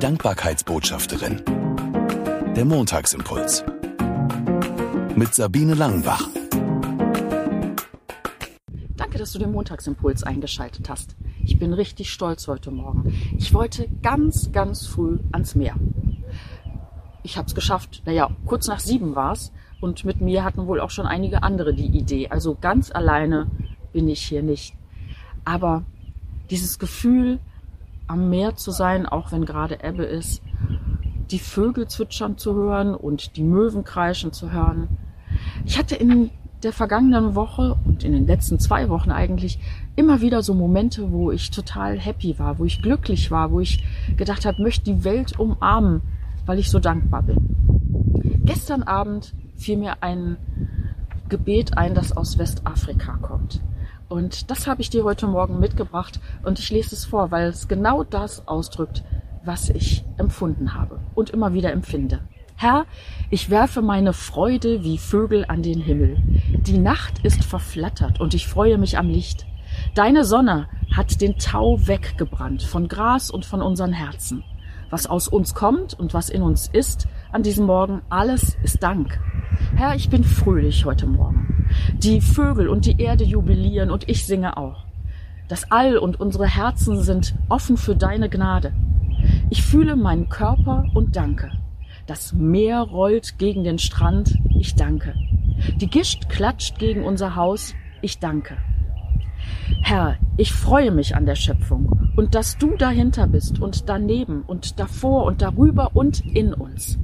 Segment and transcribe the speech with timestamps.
[0.00, 1.42] Dankbarkeitsbotschafterin.
[2.56, 3.62] Der Montagsimpuls.
[5.14, 6.26] Mit Sabine Langenbach.
[8.96, 11.16] Danke, dass du den Montagsimpuls eingeschaltet hast.
[11.44, 13.12] Ich bin richtig stolz heute Morgen.
[13.36, 15.74] Ich wollte ganz, ganz früh ans Meer.
[17.22, 18.00] Ich habe es geschafft.
[18.06, 19.52] Naja, kurz nach sieben war es.
[19.82, 22.28] Und mit mir hatten wohl auch schon einige andere die Idee.
[22.28, 23.50] Also ganz alleine
[23.92, 24.74] bin ich hier nicht.
[25.44, 25.84] Aber
[26.48, 27.38] dieses Gefühl,
[28.10, 30.42] am Meer zu sein, auch wenn gerade Ebbe ist,
[31.30, 34.88] die Vögel zwitschern zu hören und die Möwen kreischen zu hören.
[35.64, 36.30] Ich hatte in
[36.64, 39.60] der vergangenen Woche und in den letzten zwei Wochen eigentlich
[39.94, 43.84] immer wieder so Momente, wo ich total happy war, wo ich glücklich war, wo ich
[44.16, 46.02] gedacht habe, möchte die Welt umarmen,
[46.46, 47.38] weil ich so dankbar bin.
[48.44, 50.36] Gestern Abend fiel mir ein
[51.28, 53.60] Gebet ein, das aus Westafrika kommt.
[54.10, 57.68] Und das habe ich dir heute Morgen mitgebracht und ich lese es vor, weil es
[57.68, 59.04] genau das ausdrückt,
[59.44, 62.18] was ich empfunden habe und immer wieder empfinde.
[62.56, 62.86] Herr,
[63.30, 66.18] ich werfe meine Freude wie Vögel an den Himmel.
[66.66, 69.46] Die Nacht ist verflattert und ich freue mich am Licht.
[69.94, 74.42] Deine Sonne hat den Tau weggebrannt von Gras und von unseren Herzen.
[74.90, 79.20] Was aus uns kommt und was in uns ist an diesem Morgen, alles ist Dank.
[79.76, 81.49] Herr, ich bin fröhlich heute Morgen.
[81.98, 84.84] Die Vögel und die Erde jubilieren und ich singe auch.
[85.48, 88.72] Das All und unsere Herzen sind offen für deine Gnade.
[89.50, 91.50] Ich fühle meinen Körper und danke.
[92.06, 95.14] Das Meer rollt gegen den Strand, ich danke.
[95.76, 98.56] Die Gischt klatscht gegen unser Haus, ich danke.
[99.82, 104.78] Herr, ich freue mich an der Schöpfung und dass du dahinter bist und daneben und
[104.78, 106.98] davor und darüber und in uns.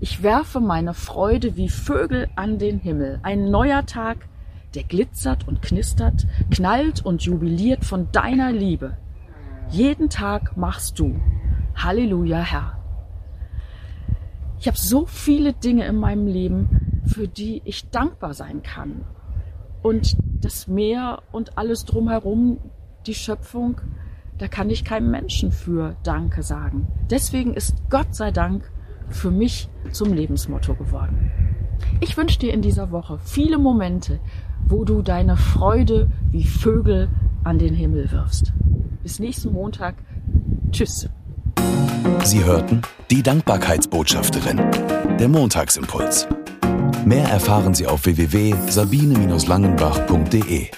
[0.00, 3.18] Ich werfe meine Freude wie Vögel an den Himmel.
[3.24, 4.28] Ein neuer Tag,
[4.74, 8.96] der glitzert und knistert, knallt und jubiliert von deiner Liebe.
[9.70, 11.20] Jeden Tag machst du.
[11.74, 12.78] Halleluja, Herr.
[14.60, 19.04] Ich habe so viele Dinge in meinem Leben, für die ich dankbar sein kann.
[19.82, 22.58] Und das Meer und alles drumherum,
[23.06, 23.80] die Schöpfung,
[24.38, 26.86] da kann ich keinem Menschen für Danke sagen.
[27.10, 28.70] Deswegen ist Gott sei Dank
[29.10, 31.30] für mich zum Lebensmotto geworden.
[32.00, 34.20] Ich wünsche dir in dieser Woche viele Momente,
[34.66, 37.08] wo du deine Freude wie Vögel
[37.44, 38.52] an den Himmel wirfst.
[39.02, 39.96] Bis nächsten Montag.
[40.70, 41.08] Tschüss.
[42.24, 44.60] Sie hörten die Dankbarkeitsbotschafterin,
[45.18, 46.28] der Montagsimpuls.
[47.04, 50.68] Mehr erfahren Sie auf www.sabine-langenbach.de.